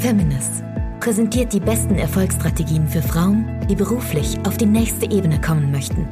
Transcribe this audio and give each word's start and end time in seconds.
Feminist 0.00 0.64
präsentiert 0.98 1.52
die 1.52 1.60
besten 1.60 1.96
Erfolgsstrategien 1.96 2.88
für 2.88 3.02
Frauen, 3.02 3.66
die 3.68 3.74
beruflich 3.74 4.38
auf 4.46 4.56
die 4.56 4.64
nächste 4.64 5.04
Ebene 5.10 5.38
kommen 5.38 5.70
möchten. 5.70 6.08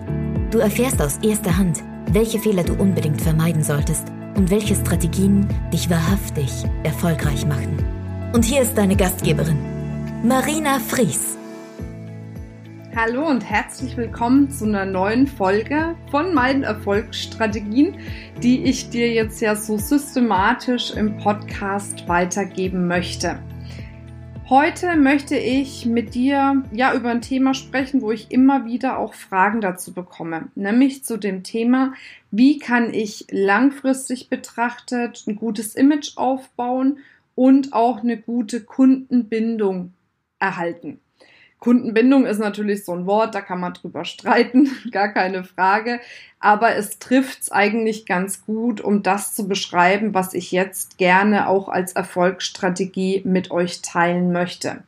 Du 0.51 0.59
erfährst 0.59 1.01
aus 1.01 1.17
erster 1.23 1.57
Hand, 1.57 1.83
welche 2.13 2.39
Fehler 2.39 2.65
du 2.65 2.75
unbedingt 2.75 3.23
vermeiden 3.23 3.63
solltest 3.63 4.05
und 4.37 4.51
welche 4.51 4.75
Strategien 4.75 5.49
dich 5.73 5.89
wahrhaftig 5.89 6.51
erfolgreich 6.83 7.47
machen. 7.47 7.83
Und 8.35 8.45
hier 8.45 8.61
ist 8.61 8.77
deine 8.77 8.95
Gastgeberin, 8.95 9.59
Marina 10.23 10.81
Fries. 10.81 11.39
Hallo 12.95 13.27
und 13.27 13.43
herzlich 13.43 13.97
willkommen 13.97 14.51
zu 14.51 14.67
einer 14.67 14.85
neuen 14.85 15.27
Folge 15.27 15.95
von 16.11 16.35
meinen 16.35 16.63
Erfolgsstrategien, 16.63 17.97
die 18.43 18.65
ich 18.65 18.91
dir 18.91 19.11
jetzt 19.11 19.41
ja 19.41 19.57
so 19.57 19.79
systematisch 19.79 20.91
im 20.91 21.17
Podcast 21.17 22.07
weitergeben 22.07 22.87
möchte. 22.87 23.39
Heute 24.51 24.97
möchte 24.97 25.37
ich 25.37 25.85
mit 25.85 26.15
dir 26.15 26.65
ja 26.73 26.95
über 26.95 27.11
ein 27.11 27.21
Thema 27.21 27.53
sprechen, 27.53 28.01
wo 28.01 28.13
ich 28.13 28.31
immer 28.31 28.65
wieder 28.65 28.99
auch 28.99 29.13
Fragen 29.13 29.61
dazu 29.61 29.93
bekomme, 29.93 30.49
nämlich 30.55 31.05
zu 31.05 31.19
dem 31.19 31.43
Thema, 31.43 31.93
wie 32.31 32.59
kann 32.59 32.95
ich 32.95 33.27
langfristig 33.31 34.31
betrachtet 34.31 35.23
ein 35.27 35.37
gutes 35.37 35.75
Image 35.75 36.17
aufbauen 36.17 37.01
und 37.35 37.75
auch 37.75 37.99
eine 37.99 38.17
gute 38.17 38.63
Kundenbindung 38.63 39.93
erhalten. 40.39 40.99
Kundenbindung 41.59 42.25
ist 42.25 42.39
natürlich 42.39 42.85
so 42.85 42.93
ein 42.93 43.07
Wort, 43.07 43.35
da 43.35 43.41
kann 43.41 43.61
man 43.61 43.75
drüber 43.75 44.05
streiten, 44.05 44.71
gar 44.93 45.09
keine 45.09 45.45
Frage. 45.45 46.01
Aber 46.41 46.77
es 46.77 46.99
trifft 46.99 47.43
es 47.43 47.53
eigentlich 47.53 48.07
ganz 48.07 48.45
gut, 48.47 48.81
um 48.81 49.03
das 49.03 49.35
zu 49.35 49.49
beschreiben, 49.49 50.15
was 50.15 50.35
ich 50.35 50.53
jetzt 50.53 50.99
gerne 50.99 51.49
auch 51.49 51.69
als 51.69 51.93
Erfolgsstrategie 51.95 53.23
mit 53.25 53.51
euch 53.51 53.83
teilen 53.83 54.31
möchte. 54.31 54.85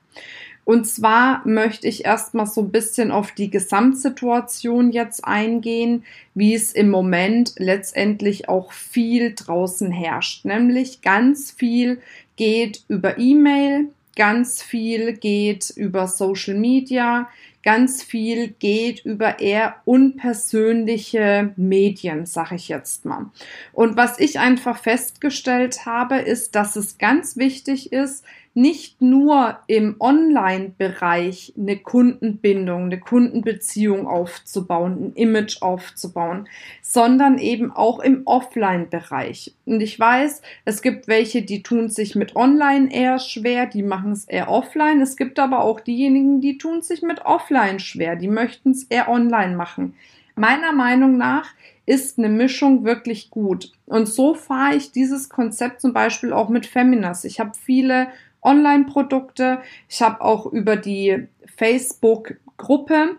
Und 0.65 0.87
zwar 0.87 1.43
möchte 1.45 1.89
ich 1.89 2.05
erstmal 2.05 2.47
so 2.47 2.61
ein 2.61 2.71
bisschen 2.71 3.11
auf 3.11 3.33
die 3.33 3.51
Gesamtsituation 3.51 4.93
jetzt 4.93 5.25
eingehen, 5.25 6.05
wie 6.35 6.55
es 6.55 6.73
im 6.73 6.91
Moment 6.91 7.55
letztendlich 7.57 8.49
auch 8.49 8.71
viel 8.71 9.35
draußen 9.35 9.91
herrscht. 9.91 10.45
Nämlich 10.45 11.03
ganz 11.03 11.51
viel 11.51 12.01
geht 12.37 12.85
über 12.87 13.19
E-Mail, 13.19 13.89
Ganz 14.17 14.63
viel 14.63 15.13
geht 15.13 15.71
über 15.71 16.09
Social 16.09 16.55
Media, 16.55 17.29
ganz 17.63 18.03
viel 18.03 18.49
geht 18.59 19.05
über 19.05 19.39
eher 19.39 19.77
unpersönliche 19.85 21.53
Medien, 21.57 22.27
sag 22.27 22.53
ich 22.53 22.69
jetzt 22.69 23.05
mal. 23.05 23.31
Und 23.73 23.97
was 23.97 24.19
ich 24.19 24.39
einfach 24.39 24.79
festgestellt 24.79 25.87
habe, 25.87 26.17
ist, 26.17 26.55
dass 26.55 26.77
es 26.77 26.99
ganz 26.99 27.37
wichtig 27.37 27.93
ist, 27.93 28.25
nicht 28.55 29.01
nur 29.01 29.59
im 29.69 29.97
Online-Bereich 30.01 31.55
eine 31.57 31.77
Kundenbindung, 31.77 32.85
eine 32.85 32.99
Kundenbeziehung 32.99 34.09
aufzubauen, 34.09 35.05
ein 35.05 35.13
Image 35.15 35.63
aufzubauen, 35.63 36.49
sondern 36.83 37.39
eben 37.39 37.71
auch 37.71 38.01
im 38.01 38.23
Offline-Bereich. 38.27 39.55
Und 39.67 39.81
ich 39.81 39.99
weiß, 39.99 40.43
es 40.65 40.83
gibt 40.83 41.07
welche, 41.07 41.43
die 41.43 41.63
tun 41.63 41.89
sich 41.91 42.17
mit 42.17 42.35
Online 42.35 42.93
eher 42.93 43.21
schwer, 43.21 43.67
die 43.67 43.85
machen 43.85 44.13
es 44.13 44.25
eher 44.25 44.51
offline. 44.51 45.01
Es 45.01 45.17
gibt 45.17 45.39
aber 45.39 45.63
auch 45.63 45.79
diejenigen, 45.79 46.41
die 46.41 46.59
tun 46.59 46.83
sich 46.83 47.03
mit 47.03 47.25
Offline 47.25 47.79
schwer, 47.79 48.17
die 48.17 48.29
möchten 48.29 48.73
es 48.73 48.83
eher 48.85 49.09
online 49.09 49.55
machen. 49.55 49.95
Meiner 50.35 50.73
Meinung 50.73 51.17
nach 51.17 51.55
ist 51.87 52.19
eine 52.19 52.29
Mischung 52.29 52.85
wirklich 52.85 53.31
gut. 53.31 53.73
Und 53.87 54.07
so 54.07 54.35
fahre 54.35 54.77
ich 54.77 54.93
dieses 54.93 55.29
Konzept 55.29 55.81
zum 55.81 55.93
Beispiel 55.93 56.33
auch 56.33 56.49
mit 56.49 56.67
Feminas. 56.67 57.25
Ich 57.25 57.41
habe 57.41 57.53
viele 57.61 58.09
Online-Produkte. 58.43 59.61
Ich 59.89 60.03
habe 60.03 60.21
auch 60.21 60.47
über 60.47 60.77
die 60.77 61.29
Facebook-Gruppe 61.57 63.17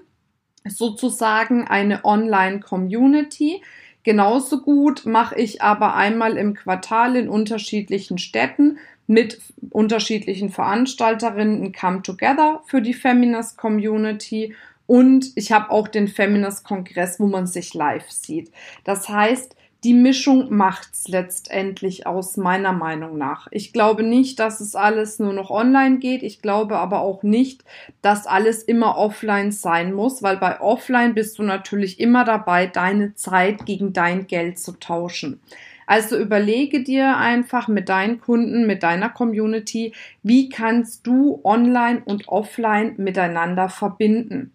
sozusagen 0.65 1.67
eine 1.67 2.05
Online-Community. 2.05 3.61
Genauso 4.03 4.61
gut 4.61 5.05
mache 5.05 5.35
ich 5.35 5.61
aber 5.61 5.95
einmal 5.95 6.37
im 6.37 6.53
Quartal 6.55 7.15
in 7.15 7.29
unterschiedlichen 7.29 8.17
Städten 8.17 8.79
mit 9.07 9.41
unterschiedlichen 9.69 10.49
Veranstalterinnen 10.49 11.63
ein 11.63 11.73
Come 11.73 12.01
Together 12.01 12.61
für 12.65 12.81
die 12.81 12.93
Feminist 12.93 13.57
Community 13.57 14.55
und 14.87 15.31
ich 15.35 15.51
habe 15.51 15.69
auch 15.69 15.87
den 15.87 16.07
Feminist 16.07 16.65
Kongress, 16.65 17.19
wo 17.19 17.27
man 17.27 17.47
sich 17.47 17.73
live 17.73 18.09
sieht. 18.09 18.51
Das 18.83 19.07
heißt, 19.07 19.55
die 19.83 19.95
Mischung 19.95 20.55
macht's 20.55 21.07
letztendlich 21.07 22.05
aus 22.05 22.37
meiner 22.37 22.71
Meinung 22.71 23.17
nach. 23.17 23.47
Ich 23.49 23.73
glaube 23.73 24.03
nicht, 24.03 24.39
dass 24.39 24.61
es 24.61 24.75
alles 24.75 25.17
nur 25.17 25.33
noch 25.33 25.49
online 25.49 25.97
geht. 25.97 26.21
Ich 26.21 26.41
glaube 26.41 26.77
aber 26.77 27.01
auch 27.01 27.23
nicht, 27.23 27.63
dass 28.03 28.27
alles 28.27 28.61
immer 28.61 28.97
offline 28.97 29.51
sein 29.51 29.93
muss, 29.93 30.21
weil 30.21 30.37
bei 30.37 30.61
offline 30.61 31.15
bist 31.15 31.39
du 31.39 31.43
natürlich 31.43 31.99
immer 31.99 32.25
dabei, 32.25 32.67
deine 32.67 33.15
Zeit 33.15 33.65
gegen 33.65 33.91
dein 33.91 34.27
Geld 34.27 34.59
zu 34.59 34.73
tauschen. 34.73 35.41
Also 35.87 36.15
überlege 36.15 36.83
dir 36.83 37.17
einfach 37.17 37.67
mit 37.67 37.89
deinen 37.89 38.21
Kunden, 38.21 38.67
mit 38.67 38.83
deiner 38.83 39.09
Community, 39.09 39.93
wie 40.21 40.47
kannst 40.47 41.07
du 41.07 41.41
online 41.43 42.03
und 42.05 42.27
offline 42.27 42.93
miteinander 42.97 43.67
verbinden. 43.67 44.53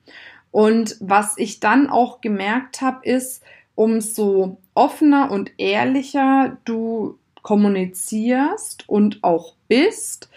Und 0.53 0.97
was 1.01 1.37
ich 1.37 1.61
dann 1.61 1.91
auch 1.91 2.21
gemerkt 2.21 2.81
habe, 2.81 3.07
ist, 3.07 3.43
umso 3.77 4.59
offener 4.75 5.31
und 5.31 5.53
ehrlicher 5.59 6.57
du 6.65 7.19
kommunizierst 7.43 8.89
und 8.89 9.23
auch 9.23 9.55
bist, 9.69 10.29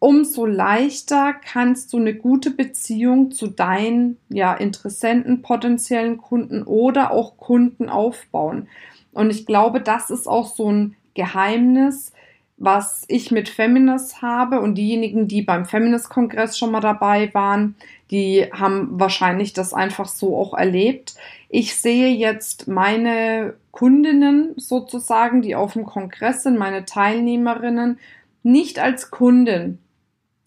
umso 0.00 0.44
leichter 0.44 1.32
kannst 1.32 1.92
du 1.92 1.96
eine 1.96 2.14
gute 2.14 2.50
Beziehung 2.50 3.30
zu 3.30 3.46
deinen 3.46 4.18
ja, 4.28 4.54
Interessenten, 4.54 5.40
potenziellen 5.40 6.18
Kunden 6.18 6.62
oder 6.62 7.10
auch 7.12 7.38
Kunden 7.38 7.88
aufbauen. 7.88 8.68
Und 9.12 9.30
ich 9.30 9.46
glaube, 9.46 9.80
das 9.80 10.10
ist 10.10 10.28
auch 10.28 10.54
so 10.54 10.70
ein 10.70 10.96
Geheimnis, 11.14 12.12
was 12.58 13.04
ich 13.08 13.30
mit 13.30 13.48
Feminist 13.48 14.20
habe 14.20 14.60
und 14.60 14.74
diejenigen, 14.74 15.28
die 15.28 15.42
beim 15.42 15.64
Feminist-Kongress 15.64 16.58
schon 16.58 16.72
mal 16.72 16.80
dabei 16.80 17.32
waren, 17.32 17.76
die 18.10 18.46
haben 18.52 18.88
wahrscheinlich 18.98 19.52
das 19.52 19.72
einfach 19.72 20.08
so 20.08 20.36
auch 20.36 20.54
erlebt. 20.54 21.14
Ich 21.48 21.76
sehe 21.76 22.08
jetzt 22.08 22.66
meine 22.66 23.54
Kundinnen 23.70 24.54
sozusagen, 24.56 25.40
die 25.40 25.54
auf 25.54 25.74
dem 25.74 25.86
Kongress 25.86 26.42
sind, 26.42 26.58
meine 26.58 26.84
Teilnehmerinnen, 26.84 27.98
nicht 28.42 28.80
als 28.80 29.10
Kundin, 29.10 29.78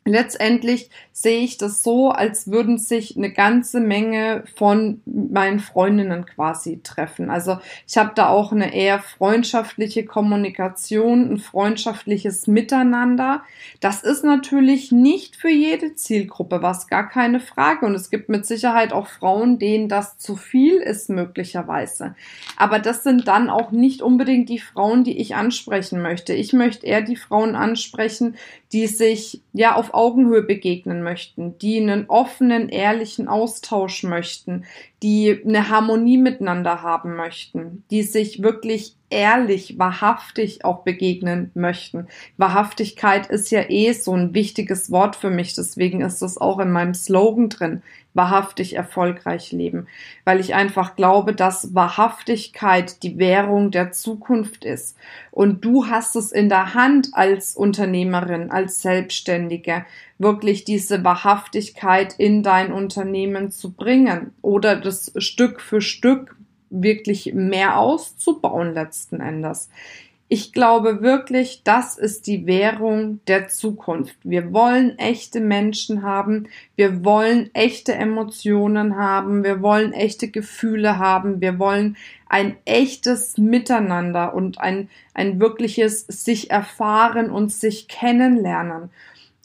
letztendlich 0.03 0.89
sehe 1.11 1.41
ich 1.41 1.57
das 1.57 1.83
so, 1.83 2.09
als 2.09 2.49
würden 2.49 2.79
sich 2.79 3.15
eine 3.15 3.31
ganze 3.31 3.79
Menge 3.79 4.43
von 4.55 5.01
meinen 5.05 5.59
Freundinnen 5.59 6.25
quasi 6.25 6.81
treffen. 6.81 7.29
Also 7.29 7.59
ich 7.87 7.97
habe 7.97 8.11
da 8.15 8.29
auch 8.29 8.51
eine 8.51 8.73
eher 8.73 8.99
freundschaftliche 8.99 10.03
Kommunikation, 10.03 11.33
ein 11.33 11.37
freundschaftliches 11.37 12.47
Miteinander. 12.47 13.43
Das 13.79 14.01
ist 14.01 14.23
natürlich 14.23 14.91
nicht 14.91 15.35
für 15.35 15.51
jede 15.51 15.93
Zielgruppe, 15.93 16.63
was 16.63 16.87
gar 16.87 17.07
keine 17.07 17.39
Frage. 17.39 17.85
Und 17.85 17.93
es 17.93 18.09
gibt 18.09 18.29
mit 18.29 18.45
Sicherheit 18.47 18.93
auch 18.93 19.07
Frauen, 19.07 19.59
denen 19.59 19.87
das 19.87 20.17
zu 20.17 20.35
viel 20.35 20.77
ist 20.77 21.09
möglicherweise. 21.09 22.15
Aber 22.57 22.79
das 22.79 23.03
sind 23.03 23.27
dann 23.27 23.51
auch 23.51 23.71
nicht 23.71 24.01
unbedingt 24.01 24.49
die 24.49 24.59
Frauen, 24.59 25.03
die 25.03 25.19
ich 25.19 25.35
ansprechen 25.35 26.01
möchte. 26.01 26.33
Ich 26.33 26.53
möchte 26.53 26.87
eher 26.87 27.01
die 27.01 27.15
Frauen 27.15 27.55
ansprechen, 27.55 28.35
die 28.71 28.87
sich 28.87 29.41
ja 29.53 29.75
auf 29.75 29.93
Augenhöhe 30.01 30.41
begegnen 30.41 31.03
möchten, 31.03 31.59
die 31.59 31.79
einen 31.79 32.09
offenen, 32.09 32.69
ehrlichen 32.69 33.27
Austausch 33.27 34.01
möchten, 34.01 34.65
die 35.03 35.41
eine 35.45 35.69
Harmonie 35.69 36.17
miteinander 36.17 36.83
haben 36.83 37.15
möchten, 37.15 37.83
die 37.89 38.03
sich 38.03 38.43
wirklich 38.43 38.95
ehrlich, 39.09 39.77
wahrhaftig 39.77 40.63
auch 40.63 40.83
begegnen 40.83 41.51
möchten. 41.53 42.07
Wahrhaftigkeit 42.37 43.27
ist 43.27 43.51
ja 43.51 43.69
eh 43.69 43.91
so 43.93 44.15
ein 44.15 44.33
wichtiges 44.33 44.91
Wort 44.91 45.15
für 45.15 45.29
mich, 45.29 45.53
deswegen 45.53 46.01
ist 46.01 46.21
es 46.21 46.39
auch 46.39 46.59
in 46.59 46.71
meinem 46.71 46.93
Slogan 46.93 47.49
drin, 47.49 47.81
wahrhaftig 48.13 48.75
erfolgreich 48.75 49.51
leben, 49.51 49.87
weil 50.25 50.39
ich 50.39 50.53
einfach 50.53 50.95
glaube, 50.95 51.33
dass 51.33 51.73
Wahrhaftigkeit 51.73 53.03
die 53.03 53.17
Währung 53.17 53.71
der 53.71 53.91
Zukunft 53.91 54.65
ist. 54.65 54.97
Und 55.31 55.63
du 55.63 55.87
hast 55.87 56.15
es 56.15 56.31
in 56.31 56.49
der 56.49 56.73
Hand 56.73 57.09
als 57.13 57.55
Unternehmerin, 57.55 58.51
als 58.51 58.81
Selbstständige, 58.81 59.85
wirklich 60.17 60.65
diese 60.65 61.03
Wahrhaftigkeit 61.03 62.13
in 62.17 62.43
dein 62.43 62.71
Unternehmen 62.71 63.49
zu 63.49 63.71
bringen 63.71 64.33
oder 64.41 64.75
das 64.91 65.13
Stück 65.17 65.61
für 65.61 65.79
Stück 65.79 66.35
wirklich 66.69 67.33
mehr 67.33 67.79
auszubauen 67.79 68.73
letzten 68.73 69.21
Endes. 69.21 69.69
Ich 70.27 70.53
glaube 70.53 71.01
wirklich, 71.01 71.61
das 71.65 71.97
ist 71.97 72.25
die 72.25 72.45
Währung 72.45 73.19
der 73.27 73.49
Zukunft. 73.49 74.15
Wir 74.23 74.53
wollen 74.53 74.97
echte 74.97 75.41
Menschen 75.41 76.03
haben, 76.03 76.47
wir 76.77 77.03
wollen 77.03 77.49
echte 77.53 77.93
Emotionen 77.93 78.95
haben, 78.95 79.43
wir 79.43 79.61
wollen 79.61 79.91
echte 79.91 80.29
Gefühle 80.29 80.97
haben, 80.97 81.41
wir 81.41 81.59
wollen 81.59 81.97
ein 82.27 82.55
echtes 82.63 83.37
Miteinander 83.37 84.33
und 84.33 84.57
ein, 84.59 84.89
ein 85.13 85.41
wirkliches 85.41 86.05
sich 86.07 86.49
erfahren 86.49 87.29
und 87.29 87.51
sich 87.51 87.89
kennenlernen. 87.89 88.89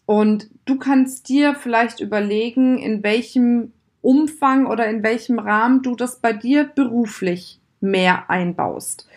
Und 0.07 0.49
du 0.67 0.79
kannst 0.79 1.29
dir 1.29 1.57
vielleicht 1.57 1.99
überlegen, 1.99 2.79
in 2.79 3.03
welchem 3.03 3.73
Umfang 4.07 4.67
oder 4.67 4.87
in 4.87 5.03
welchem 5.03 5.41
Rahmen 5.41 5.83
du 5.83 5.97
das 5.97 6.21
bei 6.21 6.33
dir 6.33 6.63
beruflich 6.63 7.59
mehr 7.81 8.31
einbaust. 8.31 9.09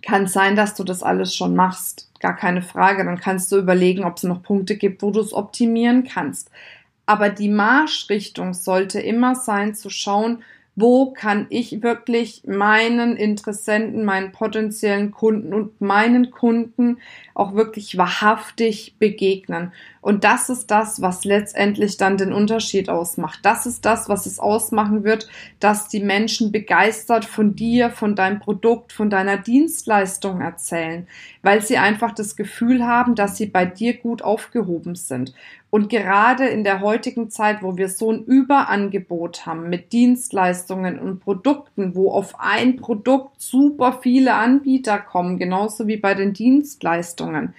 Kann 0.00 0.26
sein, 0.26 0.56
dass 0.56 0.74
du 0.74 0.84
das 0.84 1.02
alles 1.02 1.34
schon 1.34 1.54
machst, 1.54 2.10
gar 2.18 2.34
keine 2.34 2.62
Frage. 2.62 3.04
Dann 3.04 3.20
kannst 3.20 3.52
du 3.52 3.58
überlegen, 3.58 4.04
ob 4.04 4.16
es 4.16 4.22
noch 4.22 4.42
Punkte 4.42 4.78
gibt, 4.78 5.02
wo 5.02 5.10
du 5.10 5.20
es 5.20 5.34
optimieren 5.34 6.04
kannst. 6.04 6.50
Aber 7.04 7.28
die 7.28 7.50
Marschrichtung 7.50 8.54
sollte 8.54 9.00
immer 9.00 9.34
sein, 9.34 9.74
zu 9.74 9.90
schauen, 9.90 10.42
wo 10.80 11.10
kann 11.10 11.46
ich 11.50 11.82
wirklich 11.82 12.42
meinen 12.46 13.16
Interessenten, 13.16 14.04
meinen 14.04 14.30
potenziellen 14.30 15.10
Kunden 15.10 15.52
und 15.52 15.80
meinen 15.80 16.30
Kunden 16.30 16.98
auch 17.34 17.54
wirklich 17.54 17.98
wahrhaftig 17.98 18.94
begegnen. 18.98 19.72
Und 20.00 20.22
das 20.22 20.48
ist 20.48 20.70
das, 20.70 21.02
was 21.02 21.24
letztendlich 21.24 21.96
dann 21.96 22.16
den 22.16 22.32
Unterschied 22.32 22.88
ausmacht. 22.90 23.40
Das 23.42 23.66
ist 23.66 23.84
das, 23.84 24.08
was 24.08 24.26
es 24.26 24.38
ausmachen 24.38 25.02
wird, 25.02 25.28
dass 25.58 25.88
die 25.88 26.00
Menschen 26.00 26.52
begeistert 26.52 27.24
von 27.24 27.56
dir, 27.56 27.90
von 27.90 28.14
deinem 28.14 28.38
Produkt, 28.38 28.92
von 28.92 29.10
deiner 29.10 29.36
Dienstleistung 29.36 30.40
erzählen, 30.40 31.08
weil 31.42 31.60
sie 31.60 31.78
einfach 31.78 32.12
das 32.12 32.36
Gefühl 32.36 32.86
haben, 32.86 33.16
dass 33.16 33.36
sie 33.36 33.46
bei 33.46 33.66
dir 33.66 33.96
gut 33.96 34.22
aufgehoben 34.22 34.94
sind. 34.94 35.34
Und 35.70 35.90
gerade 35.90 36.46
in 36.46 36.64
der 36.64 36.80
heutigen 36.80 37.28
Zeit, 37.28 37.62
wo 37.62 37.76
wir 37.76 37.90
so 37.90 38.10
ein 38.10 38.24
Überangebot 38.24 39.44
haben 39.44 39.68
mit 39.68 39.92
Dienstleistungen 39.92 40.98
und 40.98 41.20
Produkten, 41.20 41.94
wo 41.94 42.10
auf 42.10 42.40
ein 42.40 42.76
Produkt 42.76 43.40
super 43.40 43.98
viele 44.00 44.34
Anbieter 44.34 44.98
kommen, 44.98 45.38
genauso 45.38 45.86
wie 45.86 45.98
bei 45.98 46.14
den 46.14 46.32
Dienstleistungen, 46.32 47.54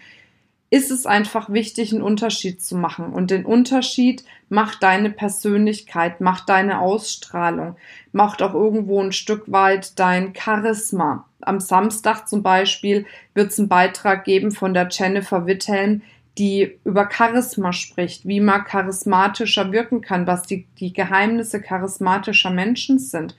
ist 0.71 0.91
es 0.91 1.05
einfach 1.05 1.51
wichtig, 1.51 1.93
einen 1.93 2.01
Unterschied 2.01 2.61
zu 2.61 2.75
machen. 2.75 3.13
Und 3.13 3.31
den 3.31 3.45
Unterschied 3.45 4.23
macht 4.49 4.83
deine 4.83 5.09
Persönlichkeit, 5.09 6.21
macht 6.21 6.49
deine 6.49 6.79
Ausstrahlung, 6.79 7.75
macht 8.11 8.41
auch 8.41 8.53
irgendwo 8.53 9.01
ein 9.01 9.11
Stück 9.11 9.51
weit 9.51 9.99
dein 9.99 10.33
Charisma. 10.35 11.25
Am 11.41 11.59
Samstag 11.59 12.27
zum 12.27 12.43
Beispiel 12.43 13.05
wird 13.33 13.51
es 13.51 13.59
einen 13.59 13.69
Beitrag 13.69 14.25
geben 14.25 14.51
von 14.51 14.73
der 14.73 14.89
Jennifer 14.91 15.47
Witthelm, 15.47 16.01
die 16.39 16.79
über 16.85 17.09
Charisma 17.11 17.73
spricht, 17.73 18.25
wie 18.25 18.39
man 18.39 18.63
charismatischer 18.63 19.71
wirken 19.71 20.01
kann, 20.01 20.25
was 20.25 20.43
die, 20.43 20.65
die 20.79 20.93
Geheimnisse 20.93 21.61
charismatischer 21.61 22.49
Menschen 22.49 22.97
sind. 22.97 23.35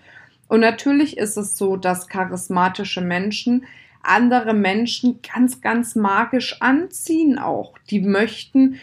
Und 0.49 0.61
natürlich 0.61 1.17
ist 1.17 1.37
es 1.37 1.57
so, 1.57 1.77
dass 1.77 2.09
charismatische 2.09 3.01
Menschen 3.01 3.65
andere 4.03 4.55
Menschen 4.55 5.21
ganz, 5.23 5.61
ganz 5.61 5.95
magisch 5.95 6.61
anziehen 6.61 7.39
auch. 7.39 7.75
Die 7.91 8.01
möchten 8.01 8.79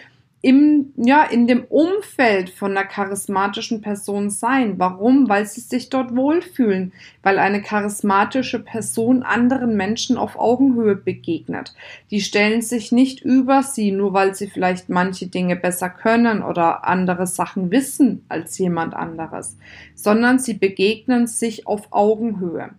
im, 0.47 0.93
ja, 0.95 1.23
in 1.23 1.45
dem 1.45 1.65
Umfeld 1.65 2.49
von 2.49 2.71
einer 2.71 2.87
charismatischen 2.87 3.81
Person 3.81 4.29
sein. 4.29 4.75
Warum? 4.79 5.27
Weil 5.27 5.45
sie 5.45 5.59
sich 5.59 5.89
dort 5.89 6.15
wohlfühlen, 6.15 6.93
weil 7.21 7.37
eine 7.37 7.61
charismatische 7.61 8.59
Person 8.59 9.23
anderen 9.23 9.75
Menschen 9.75 10.15
auf 10.15 10.39
Augenhöhe 10.39 10.95
begegnet. 10.95 11.73
Die 12.11 12.21
stellen 12.21 12.61
sich 12.61 12.93
nicht 12.93 13.19
über 13.19 13.61
sie, 13.61 13.91
nur 13.91 14.13
weil 14.13 14.35
sie 14.35 14.47
vielleicht 14.47 14.87
manche 14.87 15.27
Dinge 15.27 15.57
besser 15.57 15.89
können 15.89 16.41
oder 16.41 16.87
andere 16.87 17.27
Sachen 17.27 17.69
wissen 17.69 18.23
als 18.29 18.57
jemand 18.57 18.93
anderes, 18.93 19.57
sondern 19.95 20.39
sie 20.39 20.53
begegnen 20.53 21.27
sich 21.27 21.67
auf 21.67 21.87
Augenhöhe. 21.91 22.69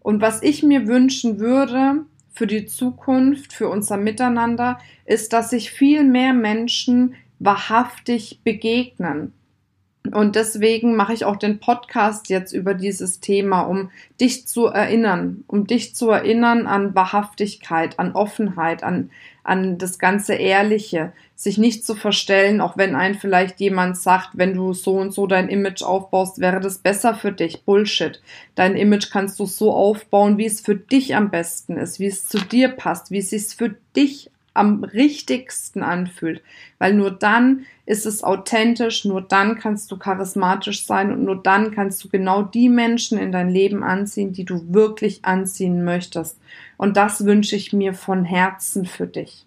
Und 0.00 0.20
was 0.20 0.42
ich 0.42 0.62
mir 0.62 0.86
wünschen 0.86 1.40
würde, 1.40 2.04
für 2.38 2.46
die 2.46 2.66
Zukunft, 2.66 3.52
für 3.52 3.68
unser 3.68 3.96
Miteinander, 3.96 4.78
ist, 5.04 5.32
dass 5.32 5.50
sich 5.50 5.72
viel 5.72 6.04
mehr 6.04 6.32
Menschen 6.32 7.16
wahrhaftig 7.40 8.40
begegnen. 8.44 9.32
Und 10.12 10.36
deswegen 10.36 10.96
mache 10.96 11.12
ich 11.12 11.24
auch 11.24 11.36
den 11.36 11.60
Podcast 11.60 12.28
jetzt 12.28 12.52
über 12.52 12.74
dieses 12.74 13.20
Thema, 13.20 13.62
um 13.62 13.90
dich 14.20 14.46
zu 14.46 14.66
erinnern, 14.66 15.44
um 15.46 15.66
dich 15.66 15.94
zu 15.94 16.10
erinnern 16.10 16.66
an 16.66 16.94
Wahrhaftigkeit, 16.94 17.98
an 17.98 18.12
Offenheit, 18.12 18.82
an, 18.82 19.10
an 19.44 19.78
das 19.78 19.98
ganze 19.98 20.34
Ehrliche, 20.34 21.12
sich 21.34 21.56
nicht 21.56 21.84
zu 21.84 21.94
verstellen, 21.94 22.60
auch 22.60 22.76
wenn 22.76 22.96
ein 22.96 23.14
vielleicht 23.14 23.60
jemand 23.60 23.96
sagt, 23.96 24.30
wenn 24.32 24.54
du 24.54 24.72
so 24.72 24.96
und 24.96 25.14
so 25.14 25.26
dein 25.26 25.48
Image 25.48 25.82
aufbaust, 25.82 26.40
wäre 26.40 26.60
das 26.60 26.78
besser 26.78 27.14
für 27.14 27.32
dich. 27.32 27.62
Bullshit. 27.62 28.20
Dein 28.56 28.76
Image 28.76 29.10
kannst 29.10 29.38
du 29.38 29.46
so 29.46 29.72
aufbauen, 29.72 30.36
wie 30.36 30.46
es 30.46 30.60
für 30.60 30.74
dich 30.74 31.14
am 31.14 31.30
besten 31.30 31.76
ist, 31.76 32.00
wie 32.00 32.06
es 32.06 32.26
zu 32.26 32.38
dir 32.38 32.68
passt, 32.68 33.10
wie 33.10 33.18
es 33.18 33.30
sich 33.30 33.54
für 33.54 33.76
dich 33.94 34.30
am 34.58 34.84
richtigsten 34.84 35.82
anfühlt. 35.82 36.42
Weil 36.78 36.94
nur 36.94 37.10
dann 37.10 37.64
ist 37.86 38.04
es 38.04 38.22
authentisch, 38.22 39.04
nur 39.04 39.22
dann 39.22 39.58
kannst 39.58 39.90
du 39.90 39.96
charismatisch 39.96 40.84
sein 40.84 41.12
und 41.12 41.24
nur 41.24 41.42
dann 41.42 41.70
kannst 41.70 42.04
du 42.04 42.08
genau 42.08 42.42
die 42.42 42.68
Menschen 42.68 43.18
in 43.18 43.32
dein 43.32 43.48
Leben 43.48 43.82
anziehen, 43.82 44.32
die 44.32 44.44
du 44.44 44.74
wirklich 44.74 45.24
anziehen 45.24 45.84
möchtest. 45.84 46.38
Und 46.76 46.96
das 46.96 47.24
wünsche 47.24 47.56
ich 47.56 47.72
mir 47.72 47.94
von 47.94 48.24
Herzen 48.24 48.84
für 48.84 49.06
dich. 49.06 49.46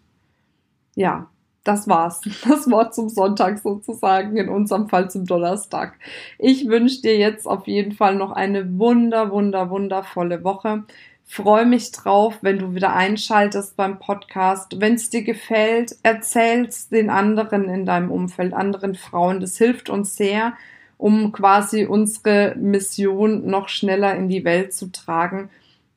Ja, 0.95 1.27
das 1.63 1.87
war's. 1.87 2.21
Das 2.47 2.69
Wort 2.69 2.95
zum 2.95 3.09
Sonntag 3.09 3.59
sozusagen, 3.59 4.37
in 4.37 4.49
unserem 4.49 4.89
Fall 4.89 5.09
zum 5.09 5.25
Donnerstag. 5.25 5.93
Ich 6.39 6.67
wünsche 6.67 7.01
dir 7.01 7.17
jetzt 7.17 7.45
auf 7.45 7.67
jeden 7.67 7.91
Fall 7.91 8.15
noch 8.15 8.31
eine 8.31 8.77
wunder, 8.79 9.31
wunder, 9.31 9.69
wundervolle 9.69 10.43
Woche 10.43 10.83
freue 11.31 11.66
mich 11.66 11.94
drauf, 11.94 12.39
wenn 12.42 12.60
du 12.60 12.75
wieder 12.75 12.94
einschaltest 12.94 13.78
beim 13.78 14.00
Podcast. 14.00 14.81
Wenn 14.81 14.95
es 14.95 15.10
dir 15.10 15.24
gefällt, 15.24 15.95
erzähl's 16.04 16.89
den 16.89 17.10
anderen 17.10 17.69
in 17.69 17.86
deinem 17.86 18.12
Umfeld, 18.12 18.54
anderen 18.54 18.95
Frauen. 18.95 19.39
Das 19.39 19.57
hilft 19.57 19.89
uns 19.89 20.18
sehr, 20.18 20.54
um 20.98 21.31
quasi 21.31 21.86
unsere 21.86 22.56
Mission 22.57 23.45
noch 23.48 23.69
schneller 23.69 24.13
in 24.13 24.28
die 24.28 24.44
Welt 24.44 24.74
zu 24.74 24.92
tragen. 24.92 25.50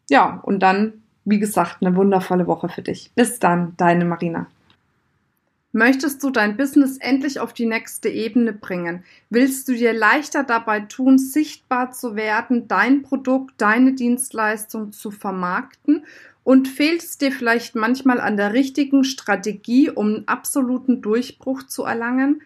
Ja, 0.08 0.38
und 0.44 0.60
dann, 0.60 0.92
wie 1.24 1.40
gesagt, 1.40 1.78
eine 1.80 1.96
wundervolle 1.96 2.46
Woche 2.46 2.68
für 2.68 2.82
dich. 2.82 3.10
Bis 3.16 3.40
dann, 3.40 3.74
deine 3.76 4.04
Marina. 4.04 4.46
Möchtest 5.76 6.22
du 6.22 6.30
dein 6.30 6.56
Business 6.56 6.98
endlich 6.98 7.40
auf 7.40 7.52
die 7.52 7.66
nächste 7.66 8.08
Ebene 8.08 8.52
bringen? 8.52 9.02
Willst 9.28 9.66
du 9.66 9.72
dir 9.72 9.92
leichter 9.92 10.44
dabei 10.44 10.78
tun, 10.78 11.18
sichtbar 11.18 11.90
zu 11.90 12.14
werden, 12.14 12.68
dein 12.68 13.02
Produkt, 13.02 13.54
deine 13.58 13.94
Dienstleistung 13.94 14.92
zu 14.92 15.10
vermarkten? 15.10 16.06
Und 16.44 16.68
fehlt 16.68 17.02
es 17.02 17.18
dir 17.18 17.32
vielleicht 17.32 17.74
manchmal 17.74 18.20
an 18.20 18.36
der 18.36 18.52
richtigen 18.52 19.02
Strategie, 19.02 19.90
um 19.90 20.06
einen 20.06 20.28
absoluten 20.28 21.02
Durchbruch 21.02 21.64
zu 21.64 21.82
erlangen? 21.82 22.42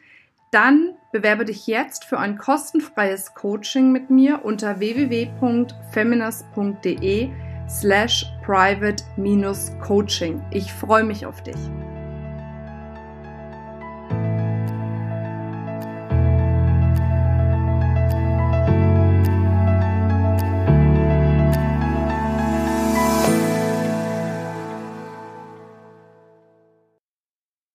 Dann 0.51 0.95
bewerbe 1.13 1.45
dich 1.45 1.67
jetzt 1.67 2.07
für 2.07 2.19
ein 2.19 2.39
kostenfreies 2.39 3.35
Coaching 3.35 3.93
mit 3.93 4.09
mir 4.09 4.43
unter 4.43 4.81
www.feminist.de 4.81 7.29
slash 7.69 8.25
private-coaching. 8.47 10.43
Ich 10.51 10.73
freue 10.73 11.05
mich 11.05 11.27
auf 11.27 11.43
dich. 11.43 11.59